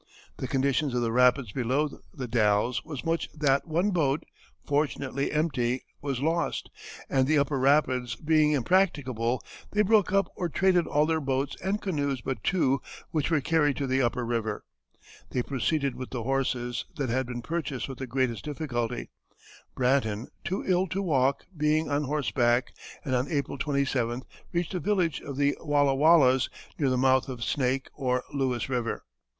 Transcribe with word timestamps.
The 0.37 0.47
conditions 0.47 0.95
of 0.95 1.03
the 1.03 1.11
rapids 1.11 1.51
below 1.51 2.01
The 2.11 2.27
Dalles 2.27 2.83
was 2.83 3.03
such 3.05 3.31
that 3.33 3.67
one 3.67 3.91
boat, 3.91 4.23
fortunately 4.65 5.31
empty, 5.31 5.83
was 6.01 6.19
lost, 6.21 6.71
and 7.07 7.27
the 7.27 7.37
upper 7.37 7.59
rapids 7.59 8.15
being 8.15 8.51
impracticable, 8.53 9.43
they 9.73 9.83
broke 9.83 10.11
up 10.11 10.25
or 10.35 10.49
traded 10.49 10.87
all 10.87 11.05
their 11.05 11.21
boats 11.21 11.55
and 11.63 11.79
canoes 11.83 12.19
but 12.21 12.43
two, 12.43 12.81
which 13.11 13.29
were 13.29 13.41
carried 13.41 13.77
to 13.77 13.85
the 13.85 14.01
upper 14.01 14.25
river. 14.25 14.65
They 15.29 15.43
proceeded 15.43 15.93
with 15.95 16.09
the 16.09 16.23
horses, 16.23 16.85
that 16.95 17.09
had 17.09 17.27
been 17.27 17.43
purchased 17.43 17.87
with 17.87 17.99
the 17.99 18.07
greatest 18.07 18.43
difficulty, 18.43 19.11
Bratton, 19.75 20.29
too 20.43 20.63
ill 20.65 20.87
to 20.87 21.03
walk, 21.03 21.45
being 21.55 21.91
on 21.91 22.05
horseback, 22.05 22.73
and 23.05 23.13
on 23.13 23.29
April 23.29 23.59
27th 23.59 24.23
reached 24.51 24.73
a 24.73 24.79
village 24.79 25.19
of 25.21 25.37
the 25.37 25.55
Wallawallas, 25.61 26.49
near 26.79 26.89
the 26.89 26.97
mouth 26.97 27.29
of 27.29 27.43
Snake 27.43 27.87
or 27.93 28.23
Lewis 28.33 28.67
River. 28.67 29.03